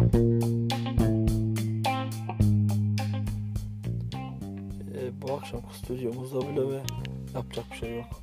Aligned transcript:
Ee, 0.00 0.02
bu 5.22 5.32
akşam 5.32 5.60
stüdyomuzda 5.82 6.40
bile 6.40 6.68
ve 6.68 6.82
yapacak 7.34 7.64
bir 7.72 7.76
şey 7.76 7.96
yok. 7.96 8.22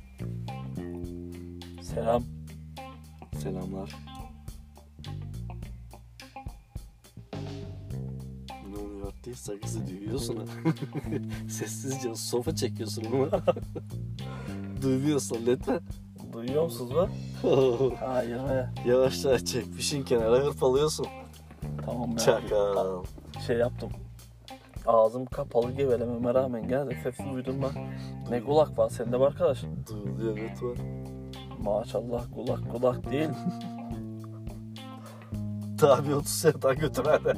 Selam. 1.82 2.24
Selamlar. 3.42 3.96
Ne 8.70 8.76
oluyor 8.76 9.06
artık? 9.06 9.36
Sakızı 9.36 9.86
duyuyorsun 9.86 10.36
ha. 10.36 10.44
Sessizce 11.48 12.14
sofa 12.14 12.54
çekiyorsun 12.54 13.04
ama. 13.12 13.28
Duymuyorsun 14.82 15.38
lütfen. 15.46 15.80
Duyuyor 16.32 16.64
musunuz 16.64 16.94
lan? 16.96 17.10
Hayır 18.00 18.36
be. 18.36 18.70
Yavaş 18.86 19.24
yavaş 19.24 19.44
çekmişin 19.44 20.04
kenara 20.04 20.36
hırpalıyorsun. 20.36 21.06
Tamam 21.88 22.10
ya. 22.10 22.16
Çakal. 22.16 23.04
Şey 23.46 23.56
yaptım. 23.56 23.90
Ağzım 24.86 25.26
kapalı 25.26 25.72
gevelememe 25.72 26.34
rağmen 26.34 26.68
gene 26.68 26.90
de 26.90 26.94
uyudum 27.34 27.56
ben. 27.62 27.90
Ne 28.30 28.44
kulak 28.44 28.78
var 28.78 28.88
sende 28.88 29.18
mi 29.18 29.24
arkadaş? 29.24 29.62
Duyuluyor 29.90 30.36
lütfen. 30.36 30.86
Maşallah 31.62 32.24
kulak 32.34 32.72
kulak 32.72 33.10
değil. 33.12 33.28
Tabi 35.78 36.14
30 36.14 36.28
sene 36.28 36.62
daha 36.62 36.74
götür 36.74 37.04
hadi. 37.04 37.34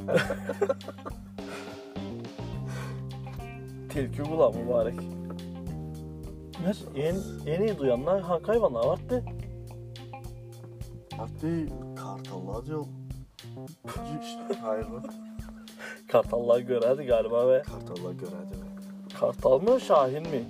Tilki 3.89 4.23
kulağı 4.23 4.51
mübarek. 4.53 4.99
Ne? 6.65 7.01
Yeni, 7.01 7.19
yeni 7.45 7.77
duyanlar 7.77 8.21
ha, 8.21 8.39
hayvanlar 8.43 8.85
vardı. 8.85 9.23
Artık 11.19 11.69
kartallar 11.97 12.65
diyor. 12.65 12.85
Hayır 14.61 14.85
mı? 14.85 15.01
Kartallar 16.07 16.59
görerdi 16.59 17.03
galiba 17.03 17.47
ve 17.47 17.61
Kartallar 17.61 18.11
görerdi 18.13 18.55
mi? 18.55 18.65
kartal 19.19 19.61
mı 19.61 19.81
şahin 19.81 20.21
mi? 20.21 20.45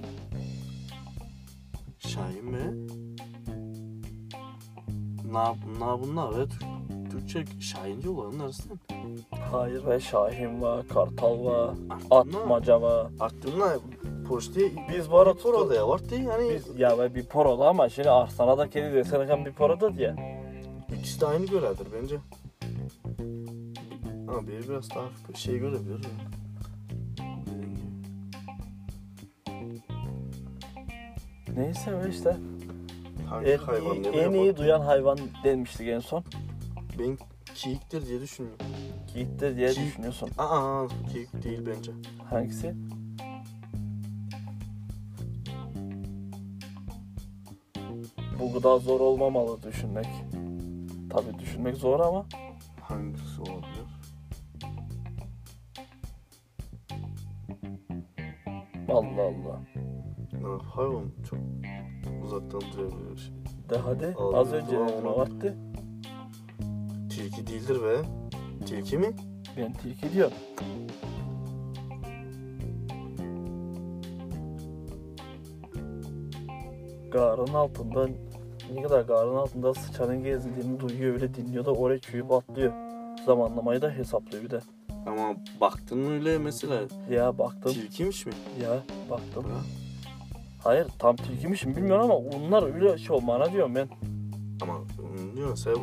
Şahin 2.00 2.46
mi? 2.46 2.88
Na, 5.32 5.56
na 5.80 6.02
bunlar 6.02 6.40
ve 6.40 6.46
Türk, 6.48 7.12
Türkçe 7.12 7.62
Şahin 7.62 8.02
diyorlar 8.02 8.40
neresinden? 8.40 8.80
Hayır 9.52 9.88
be 9.88 10.00
şahin 10.00 10.62
var, 10.62 10.88
kartal 10.88 11.46
var, 11.46 11.70
atmaca 12.12 12.82
var. 12.82 13.08
Aklımda 13.20 13.80
poşti 14.30 14.72
Biz 14.90 15.12
bu 15.12 15.20
ara 15.20 15.34
orada 15.34 15.76
ya 15.76 15.88
var 15.88 16.10
değil 16.10 16.24
yani 16.24 16.54
Biz, 16.54 16.80
ya 16.80 17.00
be 17.00 17.16
bir 17.16 17.26
poroda 17.26 17.68
ama 17.68 17.90
şimdi 17.90 18.10
Arslan'a 18.10 18.58
da 18.58 18.70
kedi 18.70 18.94
desene 18.94 19.28
kan 19.28 19.46
bir 19.46 19.54
poroda 19.54 19.98
diye. 19.98 20.16
ikisi 21.00 21.22
de 21.22 21.26
aynı 21.26 21.46
göredir 21.46 21.88
bence. 22.02 22.18
Ama 24.32 24.48
biri 24.48 24.70
biraz 24.70 24.90
daha 24.90 25.10
şey 25.36 25.58
görebilir. 25.60 26.04
ya. 26.04 26.10
Neyse 31.58 31.92
be 31.92 32.10
işte. 32.10 32.38
Hangi 33.30 33.50
En, 33.50 33.58
hayvan 33.58 33.96
iyi, 33.96 34.04
ne 34.04 34.08
en 34.08 34.34
iyi 34.34 34.58
duyan 34.58 34.82
hayvan 34.82 35.20
demiştik 35.44 35.88
en 35.88 36.00
son. 36.00 36.24
Ben 37.00 37.18
keyiktir 37.56 38.06
diye 38.08 38.22
düşünüyorum. 38.22 38.66
Giyiktir 39.14 39.56
diye 39.58 39.70
Ki- 39.74 39.82
düşünüyorsun. 39.82 40.30
Aa 40.38 40.88
keyik 41.14 41.44
değil 41.44 41.60
bence. 41.68 41.92
Hangisi? 42.30 42.76
Bu 48.40 48.54
kadar 48.54 48.78
zor 48.78 49.00
olmamalı 49.00 49.64
düşünmek. 49.64 50.08
Tabii 51.10 51.40
düşünmek 51.40 51.76
zor 51.78 52.00
ama 52.00 52.26
Allah 58.94 59.22
Allah. 59.22 59.60
Ha, 60.44 60.76
hayvan 60.76 61.12
çok 61.30 61.40
uzaktan 62.24 62.62
durabilir. 62.62 63.34
De 63.70 63.78
hadi 63.78 64.16
Allah 64.18 64.38
az 64.38 64.54
önce 64.54 64.80
ona 64.80 65.18
vardı. 65.18 65.56
Tilki 67.10 67.48
değildir 67.48 67.84
be. 67.84 67.96
Tilki 68.66 68.98
mi? 68.98 69.12
Ben 69.58 69.74
tilki 69.74 70.14
diyorum. 70.14 70.34
Garın 77.12 77.54
altında 77.54 78.10
ne 78.76 78.82
kadar 78.82 79.02
garın 79.02 79.36
altında 79.36 79.74
sıçanın 79.74 80.24
gezdiğini 80.24 80.80
duyuyor 80.80 81.14
öyle 81.14 81.34
dinliyor 81.34 81.66
da 81.66 81.72
oraya 81.72 82.00
çüyüp 82.00 82.32
atlıyor. 82.32 82.74
Zamanlamayı 83.26 83.82
da 83.82 83.90
hesaplıyor 83.90 84.44
bir 84.44 84.50
de. 84.50 84.60
Ama 85.06 85.36
baktın 85.62 85.98
mı 86.00 86.12
öyle 86.12 86.38
mesela 86.38 86.82
Ya 87.12 87.38
baktım 87.38 87.74
tilkiymiş 87.74 88.26
mi? 88.26 88.34
ya 88.64 88.84
baktım. 89.10 89.44
Ha? 89.44 89.60
Hayır 90.64 90.88
tam 91.00 91.16
tilkiymişim 91.16 91.76
bilmiyorum 91.76 92.04
ama 92.04 92.16
onlar 92.16 92.74
öyle 92.76 92.98
şey 92.98 93.16
olmana 93.16 93.52
diyorum 93.52 93.76
ben. 93.76 93.88
Ama 94.62 94.74
hmm, 94.80 95.36
diyorsun 95.38 95.56
sen 95.56 95.76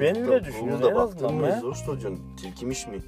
Ben 0.00 0.16
öyle 0.16 0.44
düşünüyorum 0.44 0.82
da 0.82 0.88
en 0.90 0.94
baktın 0.96 1.24
azından 1.24 1.34
mı 1.34 1.46
be. 1.46 1.58
zor 1.60 1.74
soruyorsun 1.74 2.36
tilkiymiş 2.36 2.86
mi? 2.86 2.98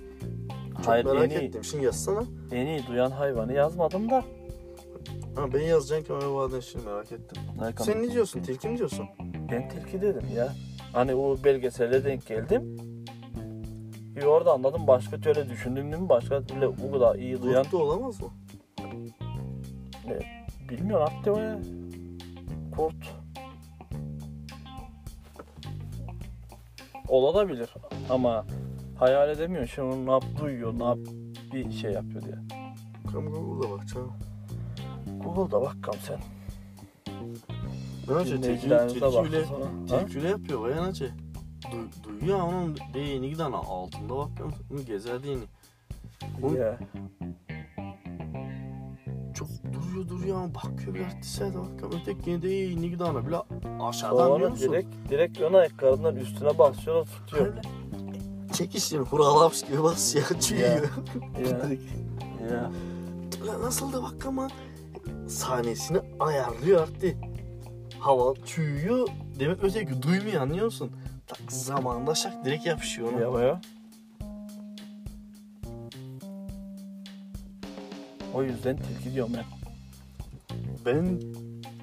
Çok 0.77 0.87
Hayır, 0.87 1.05
merak 1.05 1.25
en 1.25 1.31
iyi- 1.41 1.49
ettim. 1.49 1.65
Şimdi 1.65 1.85
yazsana. 1.85 2.23
En 2.53 2.67
iyi 2.67 2.87
duyan 2.87 3.11
hayvanı 3.11 3.53
yazmadım 3.53 4.11
da. 4.11 4.25
Ha, 5.37 5.53
ben 5.55 5.61
yazacağım 5.61 6.05
ki 6.05 6.13
ama 6.13 6.35
bazen 6.37 6.61
şimdi 6.61 6.85
merak 6.87 7.13
ettim. 7.13 7.43
Nerkan- 7.61 7.85
Sen 7.85 8.03
ne 8.03 8.13
diyorsun? 8.13 8.43
Tilki 8.43 8.69
mi 8.69 8.79
diyorsun? 8.79 9.07
Ben 9.53 9.69
tilki 9.69 10.03
dedim 10.03 10.23
ya. 10.37 10.53
Hani 10.93 11.15
o 11.15 11.37
belgesele 11.45 12.05
denk 12.05 12.27
geldim. 12.27 12.77
Orada 14.27 14.53
anladım. 14.53 14.87
Başka 14.87 15.21
türlü 15.21 15.49
düşündüm 15.51 15.93
değil 15.93 16.03
mi? 16.03 16.09
Başka 16.09 16.43
türlü 16.43 16.73
bu 16.79 16.93
kadar 16.93 17.15
iyi 17.15 17.43
duyan 17.43 17.65
da 17.73 17.77
olamaz 17.77 18.21
mı? 18.21 18.29
bilmiyorum 20.69 21.07
artık 21.09 21.37
o 21.37 21.39
ya. 21.39 21.59
Kurt. 22.77 22.95
Olabilir 27.09 27.75
ama 28.11 28.45
hayal 28.99 29.31
edemiyorum. 29.31 29.69
Şimdi 29.69 29.95
onu 29.95 30.07
ne 30.07 30.11
yap 30.11 30.25
duyuyor, 30.41 30.79
ne 30.79 30.85
yap 30.85 30.99
bir 31.53 31.73
şey 31.73 31.93
yapıyor 31.93 32.23
diye. 32.23 32.37
Bakalım 33.05 33.33
Google'da 33.33 33.71
bakacağım. 33.71 34.13
Google'da 35.25 35.61
bak 35.61 35.77
kam 35.83 35.95
sen. 35.95 36.19
Ne 38.09 38.15
bak 38.15 38.25
tilkiyle, 38.25 39.45
sonra. 39.45 39.65
Ha? 39.91 39.99
tilkiyle 39.99 40.29
yapıyor 40.29 40.63
bayan 40.63 40.85
acı. 40.85 41.15
Du, 42.27 42.35
onun 42.35 42.77
değini 42.95 43.31
giden 43.31 43.53
altında 43.53 44.17
bakıyorum. 44.17 44.55
Onun 44.73 44.87
gezer 44.87 45.23
değini. 45.23 45.43
Bu- 46.43 46.55
Ya. 46.55 46.79
Çok 49.35 49.49
duruyor 49.73 50.09
duruyor 50.09 50.37
ama 50.37 50.55
bakıyor 50.55 50.95
bir 50.95 51.01
artiste 51.05 51.45
de 51.53 51.59
bakıyorum. 51.59 51.99
Öteki 52.03 52.43
değini 52.43 52.91
giden 52.91 53.27
bile 53.27 53.37
aşağıdan 53.81 54.27
Sonra 54.27 54.51
musun? 54.51 54.69
direkt, 54.69 54.89
direkt 55.11 55.41
ön 55.41 55.53
ayaklarından 55.53 56.17
üstüne 56.17 56.59
basıyor 56.59 57.07
tutuyor. 57.07 57.47
Öyle 57.47 57.61
çekişin 58.53 58.99
huralamış 58.99 59.63
gibi 59.63 59.83
basıyor 59.83 60.27
çiğiyor. 60.41 60.69
Ya. 60.71 61.71
ya. 62.57 62.71
Nasıl 63.63 63.93
da 63.93 64.03
bak 64.03 64.27
ama 64.27 64.49
saniyesini 65.29 65.99
ayarlıyor 66.21 66.83
artık. 66.83 67.17
Hava 67.99 68.35
çüğüyor. 68.47 69.09
Demek 69.41 69.65
öteki 69.65 70.03
duymuyor 70.03 70.43
anlıyor 70.43 70.65
musun? 70.65 70.91
Tak 71.29 71.53
zamanında 71.53 72.15
şak 72.15 72.45
direkt 72.45 72.67
yapışıyor 72.67 73.13
ona. 73.13 73.21
Ya 73.21 73.33
baya. 73.33 73.61
O 78.35 78.43
yüzden 78.43 78.77
tilki 78.77 79.15
diyorum 79.15 79.33
ben. 79.37 79.45
Ben 80.87 81.21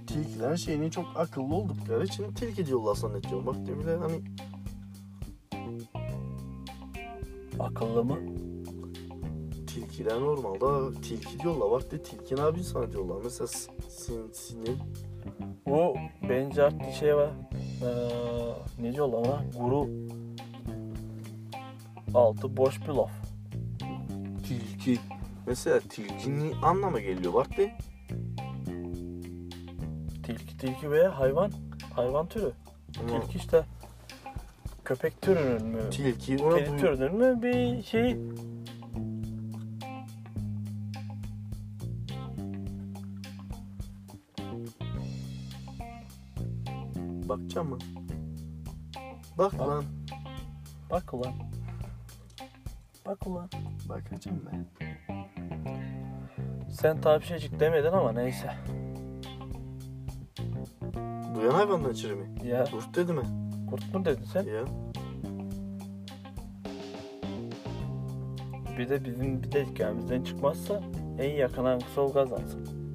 tilkilerin 0.07 0.55
şeyini 0.55 0.91
çok 0.91 1.05
akıllı 1.16 1.55
oldukları 1.55 2.05
için 2.05 2.34
tilki 2.34 2.66
diyorlar 2.66 2.95
zannediyorum. 2.95 3.45
Bak 3.45 3.66
diyor 3.66 3.79
bile 3.79 3.95
hani 3.95 4.22
Akıllı 7.59 8.03
mı? 8.03 8.19
tilkiler 9.67 10.19
normalde 10.19 11.02
tilki 11.02 11.40
diyorlar. 11.40 11.72
Bak 11.72 11.91
de 11.91 12.02
tilki 12.03 12.35
ne 12.35 12.40
yapayım 12.40 12.66
sana 12.66 12.91
diyorlar. 12.91 13.22
Mesela 13.23 13.47
sin, 13.47 14.31
sinir 14.34 14.75
O 15.69 15.96
bence 16.29 16.64
artık 16.64 16.93
şey 16.99 17.16
var. 17.16 17.29
Ee, 17.81 18.83
ne 18.83 18.93
diyorlar 18.93 19.17
ona? 19.17 19.43
Guru. 19.59 19.89
Altı 22.13 22.57
boş 22.57 22.81
bir 22.81 22.87
laf. 22.87 23.11
tilki. 24.47 24.99
Mesela 25.47 25.79
tilkinin 25.79 26.53
anlama 26.61 26.99
geliyor 26.99 27.33
bak 27.33 27.57
de. 27.57 27.77
Tilki 30.23 30.57
tilki 30.57 30.91
veya 30.91 31.19
hayvan. 31.19 31.51
Hayvan 31.93 32.27
türü. 32.27 32.51
Ama 32.99 33.22
Tilki 33.22 33.37
işte. 33.37 33.63
Köpek 34.85 35.21
türünün 35.21 35.66
mü? 35.66 35.89
tilki 35.91 36.37
Kedi 36.37 36.78
türünün 36.78 37.16
mü 37.16 37.41
bir 37.41 37.83
şey? 37.83 38.17
Bakacağım 47.55 47.69
mı? 47.69 47.78
Bak 49.37 49.59
Bak. 49.59 49.67
lan. 49.67 49.84
Bak 50.91 51.13
ulan. 51.13 51.34
Bak 53.05 53.28
ulan. 53.28 53.49
Bakacağım 53.90 54.41
ben. 54.52 54.66
Sen 56.69 57.19
şeycik 57.19 57.59
demedin 57.59 57.91
ama 57.91 58.11
neyse. 58.11 58.53
Duyan 61.35 61.52
hayvandan 61.52 61.91
içeri 61.91 62.16
mi? 62.16 62.47
Ya 62.47 62.66
Kurt 62.66 62.96
dedi 62.96 63.13
mi? 63.13 63.23
kurt 63.69 63.93
mu 63.93 64.05
dedin 64.05 64.23
sen? 64.23 64.43
Ya. 64.43 64.66
Bir 68.78 68.90
de 68.90 69.05
bizim 69.05 69.43
bir 69.43 69.52
de 69.52 69.66
hikayemizden 69.66 70.23
çıkmazsa 70.23 70.81
en 71.19 71.31
yakın 71.31 71.66
hangisi 71.66 71.99
o 71.99 72.13
kazansın. 72.13 72.93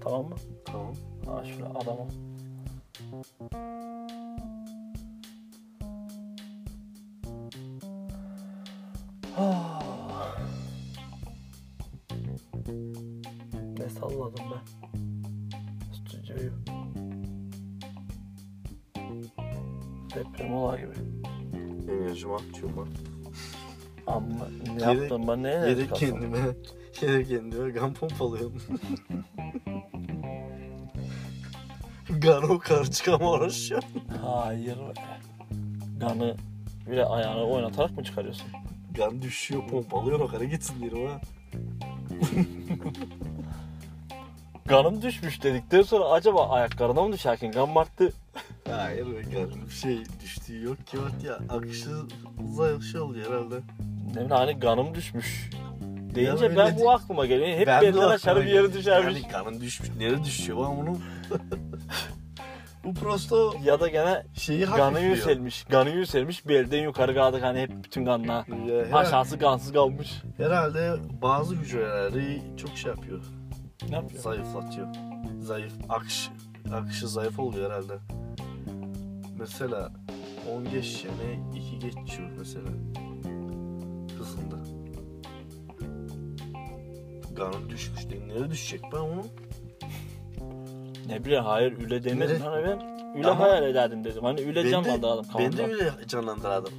Tamam 0.00 0.24
mı? 0.28 0.34
Tamam. 0.64 0.94
Ha 1.26 1.44
şöyle 1.44 1.64
adamım. 1.64 2.08
Ah. 9.38 9.84
ne 13.78 13.88
salladım 13.88 14.44
ben 14.50 14.64
stüdyoyu. 15.92 16.52
Deprem 20.14 20.54
olay 20.54 20.80
gibi. 20.80 20.92
Enerjimi 21.92 22.34
atıyorum 22.34 22.76
ben. 22.76 23.14
Amma 24.12 24.48
ne 24.76 24.82
yaptın 24.82 25.28
ben 25.28 25.42
ne 25.42 25.48
Yere 25.48 25.86
kendime, 25.86 26.38
yere 27.02 27.24
kendime 27.24 27.70
gan 27.70 27.94
pompalıyorum. 27.94 28.62
Gan 32.24 32.50
o 32.50 32.58
kar 32.58 32.90
çıkama 32.90 33.30
uğraşıyor. 33.30 33.82
Hayır 34.26 34.76
be. 34.76 34.92
Ganı 36.00 36.36
bile 36.90 37.04
ayağını 37.04 37.44
oynatarak 37.44 37.90
mı 37.96 38.04
çıkarıyorsun? 38.04 38.46
Gan 38.96 39.22
düşüyor 39.22 39.68
pompalıyor 39.68 40.20
o 40.20 40.26
kara 40.28 40.44
gitsin 40.44 40.80
diyorum 40.82 41.06
ha. 41.10 41.20
Ganım 44.66 45.02
düşmüş 45.02 45.42
dedikten 45.42 45.82
sonra 45.82 46.04
acaba 46.04 46.48
ayaklarına 46.48 47.02
mı 47.02 47.12
düşerken 47.12 47.52
gan 47.52 47.74
arttı? 47.74 48.12
Hayır 48.70 49.06
be 49.06 49.22
gan 49.22 49.50
bir 49.68 49.74
şey 49.74 49.98
düştüğü 50.22 50.62
yok 50.62 50.86
ki 50.86 50.98
bak 50.98 51.24
ya 51.24 51.38
akışı 51.56 51.90
zayıf 52.54 52.82
şey 52.92 53.00
oluyor 53.00 53.30
herhalde. 53.30 53.54
Ne 54.08 54.14
bileyim 54.14 54.30
hani 54.30 54.52
ganım 54.52 54.94
düşmüş. 54.94 55.50
Deyince 56.14 56.56
ben 56.56 56.76
de- 56.76 56.80
bu 56.80 56.90
aklıma 56.90 57.26
geliyor. 57.26 57.58
Hep 57.58 57.66
Ben 57.66 57.82
de 57.82 57.86
belden 57.86 58.08
aşağı 58.08 58.36
bir 58.40 58.44
yere 58.46 58.72
düşermiş. 58.72 59.22
Yani 59.22 59.32
kanın 59.32 59.60
düşmüş. 59.60 59.90
Nereye 59.98 60.24
düşüyor 60.24 60.58
lan 60.58 60.76
bunu? 60.76 60.98
Bu 62.84 62.94
prosto 62.94 63.54
Ya 63.64 63.80
da 63.80 63.88
gene 63.88 64.26
şeyi 64.34 64.64
ganı 64.64 64.80
hafifliyor. 64.80 65.14
yükselmiş. 65.16 65.64
Ganı 65.64 65.90
yükselmiş. 65.90 66.48
Belden 66.48 66.82
yukarı 66.82 67.14
kaldık 67.14 67.42
hani 67.42 67.60
hep 67.60 67.70
bütün 67.84 68.04
ganlar. 68.04 68.46
Ya, 68.46 68.54
herhalde, 68.84 68.94
Aşağısı 68.96 69.36
gansız 69.36 69.72
kalmış. 69.72 70.22
herhalde 70.36 70.92
bazı 71.22 71.54
hücreleri 71.54 72.42
çok 72.56 72.70
şey 72.78 72.90
yapıyor. 72.90 73.20
Ne 73.88 73.94
yapıyor? 73.94 74.22
Zayıflatıyor. 74.22 74.86
Zayıf. 75.40 75.72
Akış, 75.88 76.30
akışı 76.74 77.08
zayıf 77.08 77.38
oluyor 77.38 77.70
herhalde. 77.70 77.92
Mesela 79.38 79.92
10 80.56 80.64
geç 80.64 81.04
yani 81.04 81.40
2 81.56 81.78
geçiyor 81.78 82.30
mesela. 82.38 82.68
Hızında. 84.18 84.56
Kanın 87.36 87.70
düşmüş. 87.70 88.06
Nereye 88.06 88.50
düşecek 88.50 88.80
ben 88.92 88.98
onu? 88.98 89.22
Ne 91.08 91.24
bileyim 91.24 91.44
hayır 91.44 91.72
üle 91.72 92.04
demedim. 92.04 92.40
Hani 92.40 92.64
ben 92.66 92.80
üle 93.20 93.26
Ama- 93.28 93.40
hayal 93.44 93.62
ederdim 93.62 94.04
dedim. 94.04 94.22
Hani 94.24 94.40
üle 94.40 94.70
canlandıralım 94.70 95.26
Ben 95.38 95.52
de 95.52 95.56
kafamda. 95.56 95.72
öyle 95.72 96.06
canlandırdım. 96.08 96.72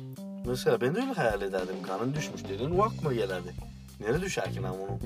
Mesela 0.45 0.81
ben 0.81 0.95
de 0.95 0.99
öyle 0.99 1.11
hayal 1.13 1.41
ederdim. 1.41 1.75
Kanın 1.87 2.13
düşmüş 2.13 2.43
dedin. 2.49 2.71
O 2.77 2.83
aklıma 2.83 3.13
gelirdi. 3.13 3.53
Nereye 3.99 4.21
düşer 4.21 4.53
ki 4.53 4.61
lan 4.61 4.73
onu? 4.79 4.99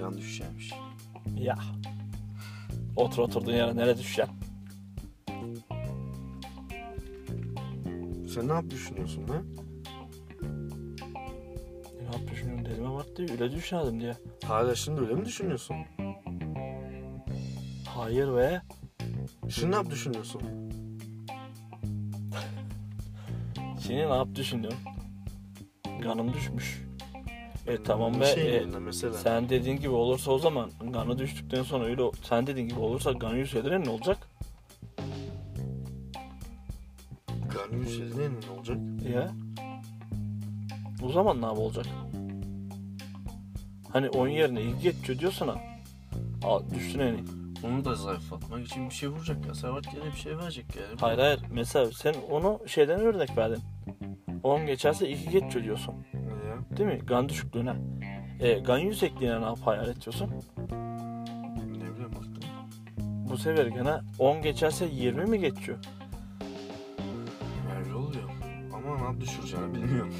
Kan 0.00 0.18
düşeceğimiş. 0.18 0.72
Ya. 1.38 1.58
Otur 2.96 3.18
oturduğun 3.22 3.52
yere 3.52 3.76
nereye 3.76 3.98
düşeceksin? 3.98 4.34
Sen 8.34 8.48
ne 8.48 8.52
yap 8.52 8.64
düşünüyorsun 8.70 9.28
lan? 9.28 9.44
Ne 12.00 12.04
yap 12.04 12.30
düşünüyorum 12.30 12.64
dedim 12.64 12.86
ama. 12.86 13.02
Üle 13.18 13.52
düşerdim 13.52 14.00
diye. 14.00 14.16
Hala 14.44 14.74
şimdi 14.74 15.00
öyle 15.00 15.14
mi 15.14 15.24
düşünüyorsun? 15.24 15.76
Hayır 17.96 18.36
be. 18.36 18.62
Şimdi 19.48 19.70
ne 19.70 19.76
yap 19.76 19.90
düşünüyorsun? 19.90 20.42
Şimdi 23.86 23.98
ne 23.98 24.16
yap 24.16 24.28
düşünüyorum? 24.34 24.78
Ganım 26.02 26.32
düşmüş. 26.32 26.82
E 27.66 27.82
tamam 27.82 28.20
be. 28.20 28.26
şey 28.26 28.56
e, 28.56 28.66
mesela. 28.66 29.12
sen 29.14 29.48
dediğin 29.48 29.76
gibi 29.76 29.88
olursa 29.88 30.30
o 30.30 30.38
zaman 30.38 30.70
ganı 30.92 31.18
düştükten 31.18 31.62
sonra 31.62 31.84
öyle 31.84 32.02
sen 32.22 32.46
dediğin 32.46 32.68
gibi 32.68 32.80
olursa 32.80 33.12
ganı 33.12 33.38
yükselir 33.38 33.84
ne 33.84 33.90
olacak? 33.90 34.18
Kan 37.48 37.80
üzerine 37.80 38.28
ne 38.28 38.50
olacak? 38.58 38.78
Ya. 39.14 39.30
O 41.02 41.12
zaman 41.12 41.40
ne 41.40 41.46
olacak? 41.46 41.86
Hani 43.92 44.10
oyun 44.10 44.32
yerine 44.32 44.62
ilgi 44.62 44.82
geçiyor 44.82 45.18
diyorsun 45.18 45.48
ha. 45.48 45.56
Al 46.44 46.62
düştün 46.74 47.00
iyi. 47.00 47.41
Onu 47.64 47.84
da 47.84 47.94
zayıflatmak 47.94 48.66
için 48.66 48.88
bir 48.88 48.94
şey 48.94 49.08
vuracak 49.08 49.46
ya. 49.46 49.54
Servet 49.54 49.84
gene 49.92 50.04
bir 50.04 50.18
şey 50.18 50.38
verecek 50.38 50.66
yani. 50.76 51.00
Hayır 51.00 51.18
hayır. 51.18 51.40
Mesela 51.50 51.92
sen 51.92 52.14
onu 52.30 52.60
şeyden 52.66 53.00
örnek 53.00 53.36
verdin. 53.36 53.58
10 54.42 54.66
geçerse 54.66 55.08
2 55.10 55.30
geçiyor 55.30 55.64
diyorsun. 55.64 55.94
Ya. 56.14 56.76
Değil 56.76 56.88
mi? 56.88 56.98
Gan 57.06 57.28
düşüklüğüne. 57.28 57.74
E, 58.40 58.58
gan 58.58 58.78
yüksekliğine 58.78 59.40
ne 59.40 59.44
yap 59.44 59.58
hayal 59.64 59.88
ediyorsun? 59.88 60.30
Ne 61.56 61.70
bileyim 61.74 62.12
baktım. 62.14 62.40
Bu 63.30 63.36
sefer 63.38 63.66
gene 63.66 64.00
10 64.18 64.42
geçerse 64.42 64.86
20 64.92 65.24
mi 65.24 65.40
geçiyor? 65.40 65.78
Öyle 67.78 67.94
oluyor. 67.94 68.30
Ama 68.74 69.12
ne 69.12 69.20
düşüreceğini 69.20 69.74
bilmiyorum. 69.74 70.14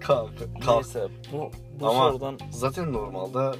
kalk, 0.00 0.30
kalk. 0.64 0.76
Neyse 0.84 1.08
bu, 1.32 1.50
bu 1.80 1.88
Ama- 1.88 2.10
sorudan 2.10 2.38
Zaten 2.50 2.92
normalde 2.92 3.58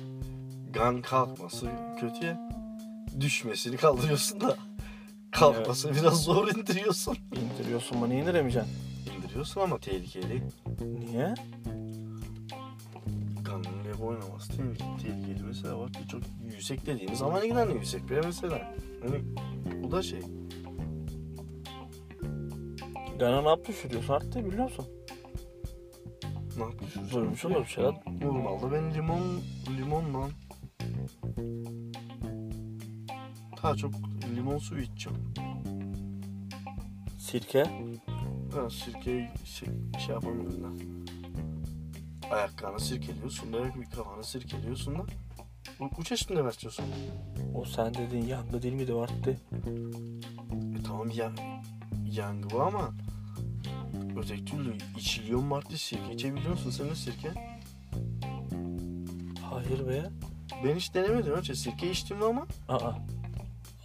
gan 0.73 1.03
kalkması 1.03 1.67
kötü 2.01 2.27
ya. 2.27 2.51
Düşmesini 3.21 3.77
kaldırıyorsun 3.77 4.41
da 4.41 4.57
kalkması 5.33 5.95
biraz 5.95 6.25
zor 6.25 6.49
indiriyorsun. 6.49 7.17
indiriyorsun 7.33 8.03
bana 8.03 8.15
indiremeyeceksin. 8.15 8.73
İndiriyorsun 9.17 9.61
ama 9.61 9.79
tehlikeli. 9.79 10.43
Niye? 10.81 11.35
Ganın 13.43 13.85
lev 13.85 14.03
oynaması 14.03 14.49
tehlikeli, 14.57 14.97
tehlikeli 15.03 15.43
mesela 15.47 15.79
bak 15.79 15.91
çok 16.11 16.21
yüksek 16.53 16.87
dediğimiz 16.87 17.23
ama 17.23 17.41
ne 17.41 17.49
kadar 17.49 17.69
yüksek 17.69 18.11
be 18.11 18.21
mesela. 18.25 18.75
Hani 19.03 19.23
bu 19.83 19.91
da 19.91 20.03
şey. 20.03 20.21
Gana 23.19 23.43
ne 23.43 23.49
yap 23.49 23.69
düşürüyorsun 23.69 24.13
arttı 24.13 24.45
biliyor 24.45 24.65
musun? 24.65 24.87
Ne 26.59 26.65
yapıyorsun? 26.65 27.11
Duymuşsun 27.11 27.55
da 27.55 27.61
bir 27.61 27.67
şeyler. 27.67 27.95
Normalde 28.23 28.73
ben 28.73 28.95
limon 28.95 29.41
limonla 29.79 30.29
daha 33.69 33.77
çok 33.77 33.95
limon 34.37 34.59
suyu 34.59 34.83
içeceğim. 34.83 35.19
Sirke. 37.19 37.71
Ben 38.57 38.69
sirkeyi 38.69 39.29
şey, 39.45 39.69
şey 39.99 40.15
yapamıyorum 40.15 40.65
da. 40.65 40.69
Ayaklarını 42.35 42.81
sirkeliyorsun 42.81 43.53
da 43.53 43.65
bir 43.65 43.91
kafanı 43.91 44.25
sirkeliyorsun 44.25 44.95
da 44.99 45.07
bu 45.99 46.05
çeşitinde 46.05 46.45
versiyorsun. 46.45 46.85
O 47.55 47.65
sen 47.65 47.95
dediğin 47.95 48.27
yangı 48.27 48.63
değil 48.63 48.75
miydi 48.75 48.93
arttı? 48.95 49.37
E 50.79 50.83
tamam 50.87 51.11
ya 51.11 51.33
yangı 52.11 52.51
bu 52.51 52.63
ama 52.63 52.91
öteki 54.17 54.45
türlü 54.45 54.77
içiliyor 54.99 55.41
mu 55.41 55.57
artık 55.57 55.79
sirke 55.79 56.15
içebiliyor 56.15 56.51
musun 56.51 56.71
sen 56.71 56.91
de 56.91 56.95
sirke? 56.95 57.29
Hayır 59.51 59.89
be. 59.89 60.11
Ben 60.65 60.77
hiç 60.77 60.95
denemedim 60.95 61.33
önce 61.33 61.55
sirke 61.55 61.91
içtim 61.91 62.23
ama 62.23 62.47
Aa. 62.69 62.93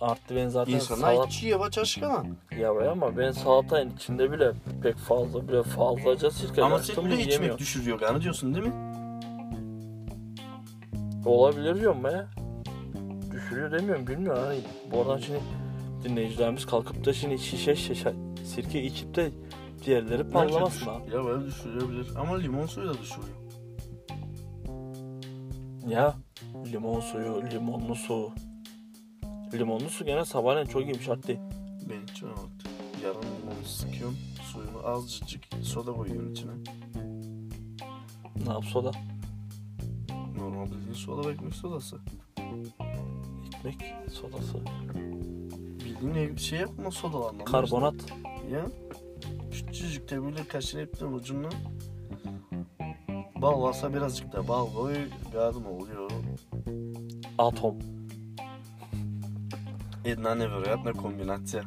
Arttı 0.03 0.35
ben 0.35 0.47
zaten 0.47 0.73
insanlar 0.73 1.13
salat... 1.13 1.27
içiyor 1.27 1.59
bak 1.59 1.77
aşkına. 1.77 2.23
Ya 2.59 2.75
be 2.75 2.89
ama 2.89 3.17
ben 3.17 3.31
salatanın 3.31 3.89
içinde 3.89 4.31
bile 4.31 4.51
pek 4.83 4.97
fazla 4.97 5.47
bile 5.47 5.63
fazlaca 5.63 6.31
sirke 6.31 6.63
Ama 6.63 6.79
sen 6.79 7.05
bile 7.05 7.21
içmek 7.21 7.57
düşürüyor 7.57 8.01
yani 8.01 8.21
diyorsun 8.21 8.55
değil 8.55 8.65
mi? 8.65 8.73
Olabilir 11.25 11.75
diyorum 11.75 12.03
be. 12.03 12.25
Düşürüyor 13.31 13.71
demiyorum 13.71 14.07
bilmiyorum. 14.07 14.43
Hani 14.45 14.59
bu 14.91 15.01
aradan 15.01 15.17
şimdi 15.17 15.39
dinleyicilerimiz 16.03 16.65
kalkıp 16.65 17.05
da 17.05 17.13
şimdi 17.13 17.39
şişe 17.39 17.75
şişe 17.75 18.13
sirke 18.45 18.83
içip 18.83 19.15
de 19.15 19.31
diğerleri 19.85 20.29
parlamasın 20.29 20.85
ha. 20.85 20.97
Ya 21.13 21.25
böyle 21.25 21.45
düşürebilir 21.45 22.07
ama 22.19 22.37
limon 22.37 22.65
suyu 22.65 22.89
da 22.89 22.93
düşürüyor. 22.93 23.37
Ya 25.87 26.15
limon 26.71 26.99
suyu, 26.99 27.43
limonlu 27.51 27.95
su. 27.95 28.31
Limonlu 29.53 29.89
su 29.89 30.05
gene 30.05 30.25
sabahleyin 30.25 30.67
çok 30.67 30.81
iyiymiş 30.81 31.09
Artti. 31.09 31.39
Ben 31.89 32.13
içemem 32.13 32.33
artık. 32.33 32.71
yarım 33.03 33.21
limonu 33.21 33.65
sıkıyorsun. 33.65 34.17
Suyunu 34.43 34.87
azıcık 34.87 35.43
soda 35.63 35.93
koyuyorsun 35.93 36.31
içine. 36.31 36.51
Ne 38.47 38.53
yap 38.53 38.65
soda? 38.65 38.91
Normal 40.37 40.65
bildiğin 40.65 40.93
soda 40.93 41.31
ekmek 41.31 41.55
sodası. 41.55 41.97
Ekmek 43.65 44.11
sodası. 44.11 44.57
Bildiğin 45.85 46.35
şey 46.35 46.59
yapma 46.59 46.91
sodalarından. 46.91 47.45
Karbonat. 47.45 47.95
Ya. 48.51 48.65
Küçücük 49.51 50.09
de 50.09 50.23
böyle 50.23 50.43
kaşınepten 50.43 51.05
ucundan. 51.07 51.53
Bal 53.35 53.61
varsa 53.61 53.93
birazcık 53.93 54.33
da 54.33 54.47
bal 54.47 54.67
koy. 54.73 54.95
Yardım 55.35 55.65
oluyor. 55.65 56.11
Atom. 57.37 57.75
Jedna 60.05 60.35
nevjerojatna 60.35 60.93
kombinacija. 60.93 61.63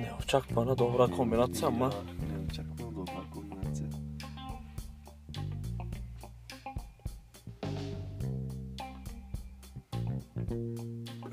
Neočakmana 0.00 0.78
dobra 0.78 1.06
kombinacija, 1.06 1.68
ama 1.68 1.88
Ne 1.88 2.54
čak 2.54 2.66
malo 2.80 2.92
dobra 2.92 3.22
kombinacija. 3.34 3.88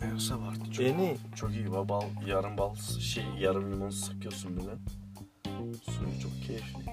En 0.01 0.17
sabah 0.17 0.55
çok, 0.55 0.79
beni 0.79 1.17
çok 1.35 1.51
iyi 1.51 1.71
bal, 1.71 1.89
bal, 1.89 2.03
yarım 2.27 2.57
bal, 2.57 2.75
şey 2.99 3.23
yarım 3.39 3.71
limon 3.71 3.89
sıkıyorsun 3.89 4.57
bile. 4.57 4.75
Suyu 5.83 6.21
çok 6.21 6.31
keyifli. 6.47 6.85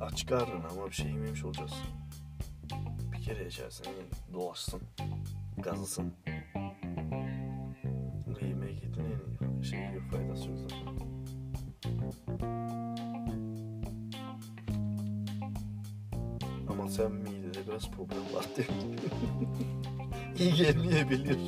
Aç 0.00 0.26
karnına 0.26 0.68
ama 0.70 0.86
bir 0.86 0.94
şey 0.94 1.10
yememiş 1.10 1.44
olacağız. 1.44 1.72
Bir 3.24 3.28
kere 3.28 3.46
içersen 3.46 3.86
dolaşsın, 4.34 4.80
gazlısın. 5.58 6.12
Yemeğe 8.42 8.72
gittin 8.72 9.04
en 9.40 9.62
iyi 9.62 9.64
şey 9.64 9.78
yok 9.80 10.02
faydası 10.12 10.48
yok 10.48 10.58
zaten. 10.58 10.78
Ama 16.68 16.88
sen 16.88 17.12
midede 17.12 17.66
biraz 17.68 17.90
problem 17.90 18.34
var 18.34 18.44
mi? 18.58 18.96
iyi 20.38 20.54
gelmeyebilir. 20.54 21.38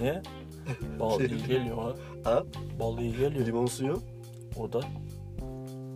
niye? 0.00 0.22
Bal 1.00 1.20
iyi 1.20 1.46
geliyor 1.46 1.76
ha. 1.76 1.94
Ha? 2.24 2.42
Bal 2.80 2.98
iyi 2.98 3.16
geliyor. 3.16 3.46
Limon 3.46 3.66
suyu. 3.66 4.02
O 4.56 4.72
da. 4.72 4.80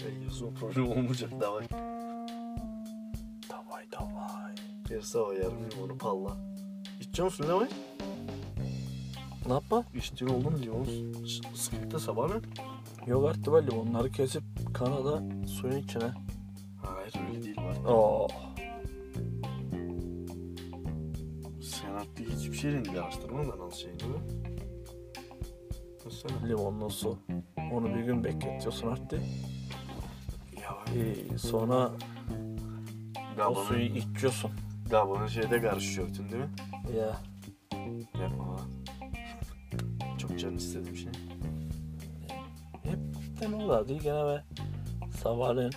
E, 0.06 0.25
yazın 0.25 0.54
problem 0.54 0.88
olmayacak 0.88 1.40
da 1.40 1.52
bak. 1.52 1.96
Davay 3.76 3.92
davay. 3.92 4.54
O 5.25 5.33
yarım 5.33 5.71
limonu 5.71 5.99
palla. 5.99 6.37
İçiyor 7.00 7.26
musun 7.26 7.49
var? 7.54 7.68
Ne 9.47 9.52
yapma? 9.52 9.85
İçtiğin 9.95 10.30
oldu 10.30 10.50
mu 10.50 10.59
limon 10.62 10.85
s- 10.85 11.54
sıkıkta 11.56 11.99
sabah 11.99 12.28
ne? 12.30 12.35
Yok 13.06 13.28
artık 13.28 13.47
böyle 13.47 13.71
onları 13.71 14.11
kesip 14.11 14.42
kanada 14.75 15.23
suyun 15.47 15.76
içine. 15.78 16.11
Hayır 16.83 17.14
öyle 17.28 17.42
değil 17.42 17.56
var. 17.56 17.76
Oo. 17.87 18.28
Sen 21.62 21.90
artık 21.95 22.28
hiçbir 22.28 22.56
şeyle 22.56 22.83
karıştırmadan 22.83 23.59
al 23.59 23.71
şeyini 23.71 24.02
mi? 24.02 24.18
Mesela. 26.04 26.35
Limonlu 26.47 26.90
su. 26.90 27.18
Onu 27.73 27.95
bir 27.95 28.00
gün 28.04 28.25
bekletiyorsun 28.25 28.87
artık. 28.88 29.21
Ya 30.62 30.76
Ee, 30.97 31.38
sonra 31.38 31.90
o 33.45 33.55
suyu 33.55 33.88
Gabon'un, 33.88 33.95
içiyorsun. 34.14 34.50
Gabon'un 34.90 35.26
şeyde 35.26 35.61
karışıyorsun 35.62 36.28
değil 36.31 36.43
mi? 36.43 36.50
Ya. 36.99 37.16
Yapma 38.23 38.49
lan. 38.52 38.61
Çok 40.19 40.38
can 40.40 40.55
istedim 40.57 40.97
şey. 40.97 41.09
Hepten 42.83 43.52
o 43.52 43.69
da 43.69 43.88
değil 43.88 44.00
gene 44.00 44.25
be. 44.26 44.45
Sabahleyin. 45.23 45.73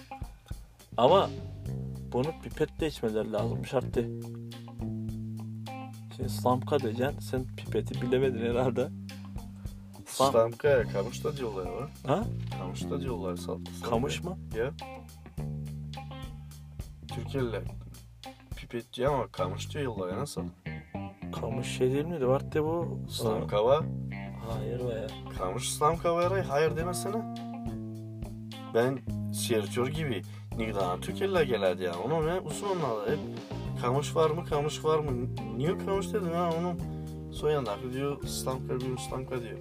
Ama 0.97 1.29
bunu 2.11 2.27
pipetle 2.43 2.87
içmeleri 2.87 3.31
lazım 3.31 3.65
şarttı. 3.65 4.09
Şimdi 6.15 6.29
slamka 6.29 6.79
diyeceksin. 6.79 7.19
Sen 7.19 7.45
pipeti 7.57 8.01
bilemedin 8.01 8.45
herhalde. 8.45 8.89
Slam- 10.05 10.29
Stamkaya 10.29 10.83
kamış 10.83 11.23
da 11.23 11.37
diyorlar 11.37 11.65
ya. 11.65 11.89
Ha? 12.07 12.23
Kamış 12.59 12.83
da 12.89 13.01
diyorlar. 13.01 13.35
Sal, 13.37 13.59
Kamış 13.89 14.23
mı? 14.23 14.37
Ya. 14.57 14.71
Türkiye'liler 17.19 17.63
pipet 18.55 18.93
diyor 18.93 19.13
ama 19.13 19.27
kamış 19.27 19.73
diyorlar 19.73 20.09
ya 20.09 20.17
nasıl? 20.17 20.43
Kamış 21.41 21.67
şey 21.67 21.91
değil 21.91 22.05
miydi? 22.05 22.27
Vardı 22.27 22.63
bu. 22.63 22.99
Slamkava. 23.09 23.83
Hayır 24.49 24.79
be. 24.79 25.07
Kamış 25.37 25.69
slamkavaya 25.73 26.49
hayır 26.49 26.77
demesene. 26.77 27.35
Ben 28.73 28.99
seyirtiyor 29.33 29.87
gibi 29.87 30.21
Nigdan 30.57 31.01
Türkiye'liler 31.01 31.43
gelirdi 31.43 31.83
ya. 31.83 31.93
Onu 32.05 32.27
ne 32.27 32.39
Osmanlılar 32.39 33.09
hep 33.09 33.19
kamış 33.81 34.15
var 34.15 34.29
mı 34.29 34.45
kamış 34.45 34.85
var 34.85 34.99
mı? 34.99 35.11
Niye 35.57 35.77
kamış 35.77 36.13
dedim 36.13 36.31
ha 36.33 36.49
onun 36.59 36.79
soyanlar 37.31 37.93
diyor 37.93 38.23
slamka 38.23 38.75
bir 38.75 38.97
slamka 38.97 39.41
diyor. 39.41 39.59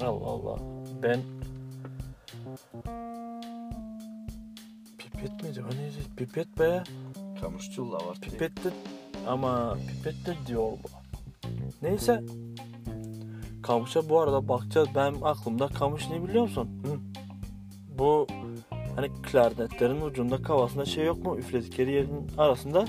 Allah 0.00 0.26
Allah. 0.26 0.58
Ben 1.02 1.20
Pipet 5.16 5.42
miydi? 5.42 5.62
O 5.62 5.76
neydi? 5.76 5.96
Pipet 6.16 6.58
be. 6.58 6.82
Kamış 7.40 7.76
diyorlar 7.76 8.04
var. 8.06 8.16
Pipet 8.20 8.64
de 8.64 8.70
ama 9.28 9.76
pipet 9.88 10.26
de 10.26 10.34
diyor 10.46 10.62
bu. 10.62 10.78
Neyse. 11.82 12.22
Kamış'a 13.62 14.08
bu 14.08 14.20
arada 14.20 14.48
bakacağız. 14.48 14.88
Benim 14.94 15.24
aklımda 15.24 15.68
kamış 15.68 16.10
ne 16.10 16.22
biliyor 16.28 16.42
musun? 16.42 16.68
Hı. 16.86 16.98
Bu 17.98 18.26
Hani 18.96 19.08
klarnetlerin 19.22 20.00
ucunda 20.00 20.42
kafasında 20.42 20.84
şey 20.84 21.04
yok 21.06 21.24
mu? 21.26 21.38
Üfledikleri 21.38 21.92
yerin 21.92 22.26
arasında. 22.38 22.84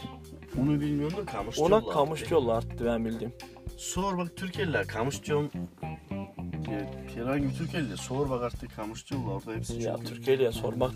onu 0.62 0.80
bilmiyorum 0.82 1.18
da 1.18 1.26
kamış 1.26 1.60
Ona 1.60 1.68
diyorlar. 1.70 1.94
kamış 1.94 2.30
diyorlar 2.30 2.56
artık 2.58 2.86
ben 2.86 3.06
bildiğim. 3.06 3.34
Sor 3.78 4.18
bak 4.18 4.36
Türkiye'liler 4.36 4.88
kamış 4.88 5.24
diyorum. 5.24 5.52
diye 6.66 6.90
herhangi 7.16 7.44
bir 7.44 7.54
Türkiye'li 7.54 7.98
sor 7.98 8.30
bak 8.30 8.44
artık 8.44 8.76
kamış 8.76 9.12
diyorlar 9.12 9.32
orada 9.36 9.54
hepsi 9.54 9.82
Ya 9.82 9.96
çünkü. 9.98 10.14
Türkiye'liye 10.14 10.52
sormak 10.52 10.92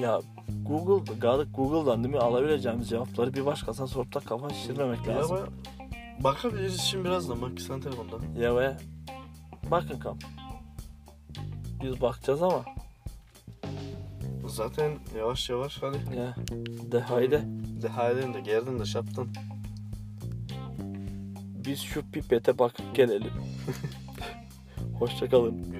ya 0.00 0.20
Google, 0.70 1.44
Google'dan 1.54 2.04
değil 2.04 2.14
mi 2.14 2.20
alabileceğimiz 2.20 2.88
cevapları 2.88 3.34
bir 3.34 3.46
başkasına 3.46 3.86
sorup 3.86 4.14
da 4.14 4.20
kafa 4.20 4.50
şişirmemek 4.50 5.06
Ya 5.06 5.16
lazım. 5.16 5.36
bak- 5.36 5.48
bakabiliriz 6.24 6.80
şimdi 6.80 7.04
birazdan 7.04 7.42
bak 7.42 7.60
sen 7.60 7.80
telefonda. 7.80 8.16
Ya 8.40 8.56
ve 8.56 8.76
bakın 9.70 9.98
kam. 10.00 10.18
Biz 11.82 12.00
bakacağız 12.00 12.42
ama 12.42 12.64
Zaten 14.48 14.92
yavaş 15.18 15.50
yavaş 15.50 15.82
hadi. 15.82 15.96
ya 16.18 16.34
de 16.92 17.00
haydi 17.00 17.42
De 17.82 17.88
halen 17.88 18.34
de 18.34 18.40
geldin 18.40 18.78
de 18.78 18.84
şaptın. 18.84 19.28
biz 21.66 21.80
şu 21.80 22.02
pipete 22.10 22.58
bakıp 22.58 22.94
gelelim. 22.94 23.30
Hoşça 24.98 25.28
kalın. 25.30 25.72
Güle 25.72 25.79